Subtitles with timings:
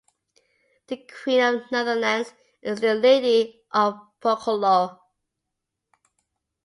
[0.87, 4.99] The Queen of the Netherlands is still Lady of Borculo.